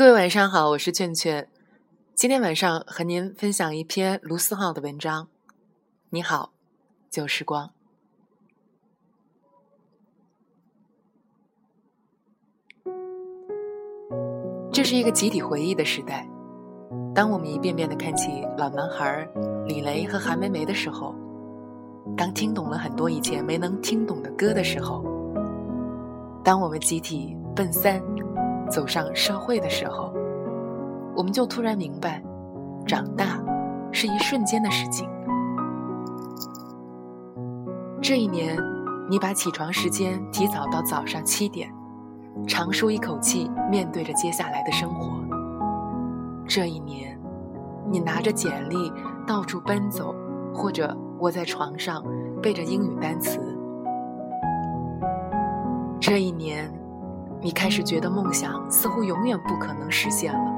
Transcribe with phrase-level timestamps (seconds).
[0.00, 1.46] 各位晚上好，我是劝劝。
[2.14, 5.28] 今天晚上和您分享一篇卢思浩的文章。
[6.08, 6.52] 你好，
[7.10, 7.68] 旧时光。
[14.72, 16.26] 这是一个集体回忆的时代。
[17.14, 19.28] 当我们一遍遍的看起老男孩
[19.66, 21.14] 李雷和韩梅梅的时候，
[22.16, 25.04] 当听懂了很多以前没能听懂的歌的时候，
[26.42, 28.02] 当我们集体奔三。
[28.70, 30.12] 走上社会的时候，
[31.16, 32.22] 我们就突然明白，
[32.86, 33.42] 长大
[33.90, 35.10] 是一瞬间的事情。
[38.00, 38.56] 这一年，
[39.10, 41.68] 你把起床时间提早到早上七点，
[42.46, 45.20] 长舒一口气，面对着接下来的生活。
[46.46, 47.18] 这一年，
[47.90, 48.92] 你拿着简历
[49.26, 50.14] 到处奔走，
[50.54, 52.02] 或者窝在床上
[52.40, 53.40] 背着英语单词。
[56.00, 56.72] 这一年。
[57.42, 60.52] 你开始觉得梦想似乎永远不可能实现了。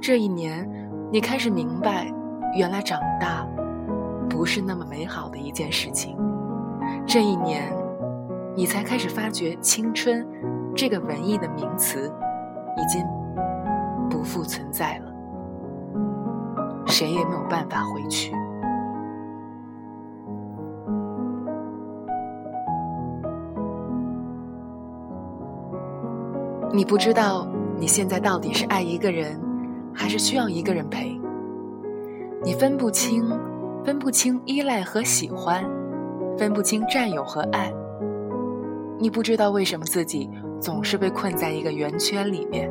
[0.00, 0.68] 这一年，
[1.10, 2.12] 你开始明白，
[2.54, 3.46] 原来长大
[4.28, 6.16] 不是那么美好的一件事情。
[7.06, 7.74] 这一年，
[8.54, 10.26] 你才开始发觉青春
[10.74, 12.12] 这个文艺的名词
[12.76, 13.02] 已经
[14.10, 15.12] 不复存在了，
[16.86, 18.34] 谁也没有办法回去。
[26.70, 29.40] 你不知道你现在到底是爱一个人，
[29.94, 31.18] 还是需要一个人陪。
[32.44, 33.24] 你分不清，
[33.84, 35.64] 分不清依赖和喜欢，
[36.36, 37.72] 分不清占有和爱。
[38.98, 40.28] 你不知道为什么自己
[40.60, 42.70] 总是被困在一个圆圈里面，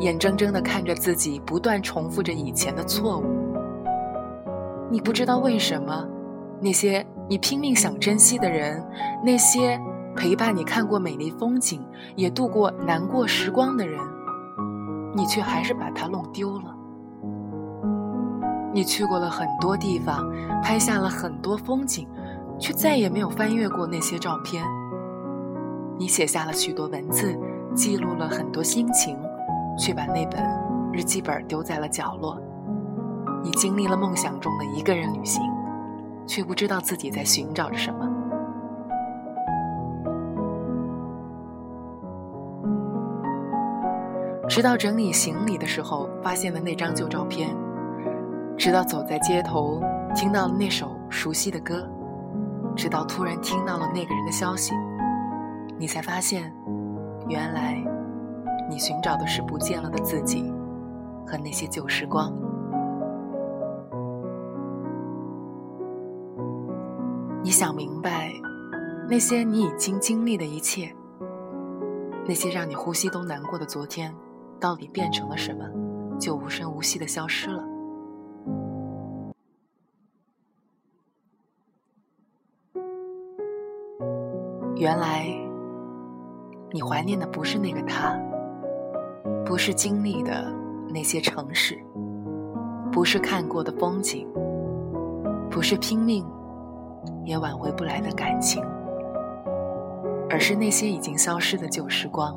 [0.00, 3.24] 眼睁睁地看着自己不断重复着以前的错误。
[4.90, 6.06] 你不知道为什么
[6.60, 8.84] 那些你拼命想珍惜的人，
[9.24, 9.80] 那些。
[10.18, 11.80] 陪伴你看过美丽风景，
[12.16, 14.00] 也度过难过时光的人，
[15.14, 16.74] 你却还是把它弄丢了。
[18.74, 20.28] 你去过了很多地方，
[20.60, 22.08] 拍下了很多风景，
[22.58, 24.64] 却再也没有翻阅过那些照片。
[25.96, 27.38] 你写下了许多文字，
[27.72, 29.16] 记录了很多心情，
[29.78, 30.44] 却把那本
[30.92, 32.36] 日记本丢在了角落。
[33.44, 35.40] 你经历了梦想中的一个人旅行，
[36.26, 38.17] 却不知道自己在寻找着什么。
[44.58, 47.50] 直到整理行李的时候，发现了那张旧照片；
[48.56, 49.80] 直到走在街头，
[50.16, 51.76] 听到了那首熟悉的歌；
[52.74, 54.74] 直到突然听到了那个人的消息，
[55.78, 56.52] 你才发现，
[57.28, 57.80] 原来，
[58.68, 60.52] 你寻找的是不见了的自己，
[61.24, 62.36] 和那些旧时光。
[67.44, 68.32] 你想明白，
[69.08, 70.92] 那些你已经经历的一切，
[72.26, 74.12] 那些让你呼吸都难过的昨天。
[74.60, 75.64] 到底变成了什么，
[76.18, 77.64] 就无声无息的消失了。
[84.76, 85.26] 原来，
[86.72, 88.16] 你怀念的不是那个他，
[89.44, 90.52] 不是经历的
[90.92, 91.76] 那些城市，
[92.92, 94.28] 不是看过的风景，
[95.50, 96.24] 不是拼命
[97.24, 98.62] 也挽回不来的感情，
[100.30, 102.36] 而是那些已经消失的旧时光。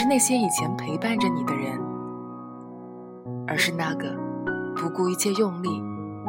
[0.00, 1.76] 是那些以前陪伴着你的人，
[3.48, 4.16] 而是那个
[4.76, 5.68] 不顾一切用力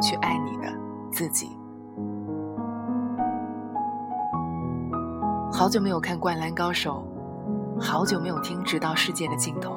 [0.02, 0.76] 去爱你的
[1.12, 1.56] 自己。
[5.52, 7.06] 好久没有看《灌篮高手》，
[7.80, 9.70] 好久没有听《直到世界的尽头》，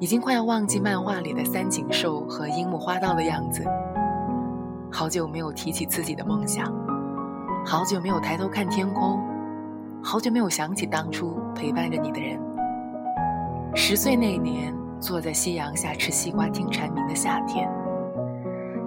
[0.00, 3.62] 已经快要忘记漫画里的三井寿和樱木花道的样子。
[4.90, 6.72] 好久没有提起自己的梦想，
[7.66, 9.20] 好久没有抬头看天空，
[10.02, 12.40] 好久没有想起当初陪伴着你的人。
[13.74, 17.66] 十岁那年，坐在夕阳下吃西瓜听蝉鸣的夏天；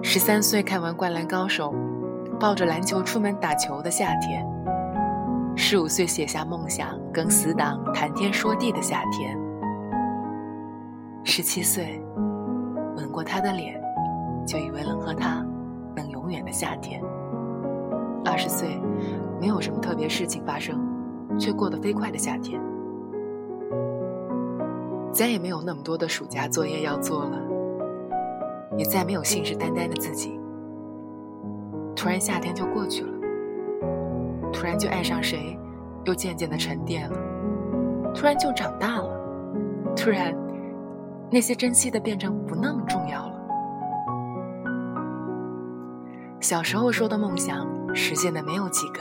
[0.00, 1.74] 十三岁看完《灌篮高手》，
[2.38, 4.46] 抱着篮球出门打球的夏天；
[5.56, 9.36] 十五岁写下梦想跟死党谈天说地的夏天；
[11.24, 12.00] 十七岁
[12.96, 13.80] 吻过他的脸，
[14.46, 15.44] 就以为能和他
[15.96, 17.00] 能永远的夏天；
[18.24, 18.80] 二十岁
[19.40, 20.80] 没有什么特别事情发生，
[21.40, 22.60] 却过得飞快的夏天。
[25.16, 27.40] 再也没有那么多的暑假作业要做了，
[28.76, 30.38] 也再没有信誓旦旦的自己。
[31.96, 33.12] 突然夏天就过去了，
[34.52, 35.58] 突然就爱上谁，
[36.04, 37.16] 又渐渐的沉淀了，
[38.14, 39.08] 突然就长大了，
[39.96, 40.36] 突然
[41.30, 43.32] 那些珍惜的变成不那么重要了。
[46.40, 49.00] 小时候说的梦想实现的没有几个，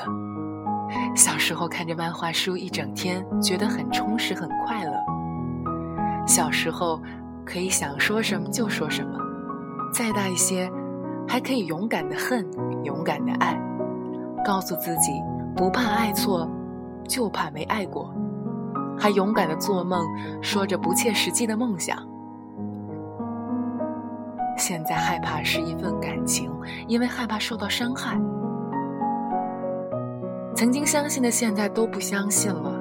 [1.13, 4.94] 小时候看着漫画书一整天，觉得很充实很快乐。
[6.25, 7.00] 小时候
[7.45, 9.19] 可以想说什么就说什么，
[9.94, 10.69] 再大一些，
[11.27, 12.45] 还可以勇敢的恨，
[12.83, 13.56] 勇敢的爱，
[14.44, 15.12] 告诉自己
[15.56, 16.50] 不怕爱错，
[17.07, 18.13] 就怕没爱过，
[18.98, 20.04] 还勇敢的做梦，
[20.42, 21.98] 说着不切实际的梦想。
[24.57, 26.51] 现在害怕是一份感情，
[26.88, 28.19] 因为害怕受到伤害。
[30.56, 32.72] 曾经相信的，现在都不相信了。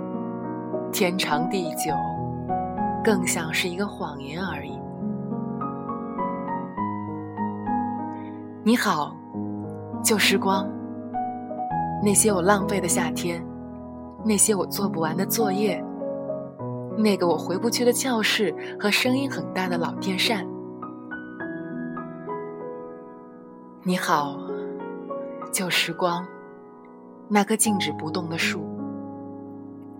[0.92, 1.92] 天长地久，
[3.04, 4.80] 更像是一个谎言而已。
[8.64, 9.14] 你好，
[10.02, 10.66] 旧时光。
[12.02, 13.44] 那些我浪费的夏天，
[14.24, 15.84] 那些我做不完的作业，
[16.96, 20.46] 那个我回不去的教室和声音很大的老电扇。
[23.82, 24.38] 你好，
[25.52, 26.26] 旧时光。
[27.28, 28.64] 那棵静止不动的树，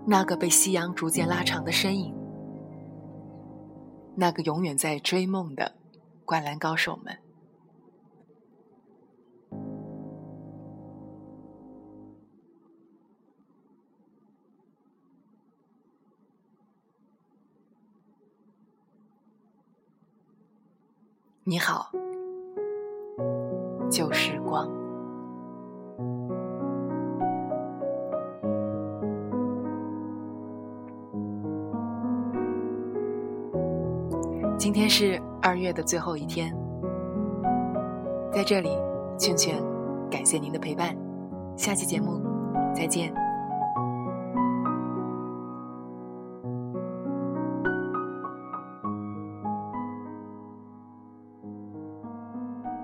[0.05, 2.15] 那个被夕阳逐渐拉长的身影，
[4.17, 5.73] 那个永远在追梦的
[6.23, 7.17] 灌篮高手们，
[21.43, 21.91] 你好，
[23.91, 24.84] 旧时光。
[34.57, 36.55] 今天是二月的最后一天，
[38.31, 38.69] 在这里，
[39.17, 39.61] 劝劝，
[40.09, 40.95] 感谢您的陪伴，
[41.57, 42.21] 下期节目
[42.73, 43.24] 再见。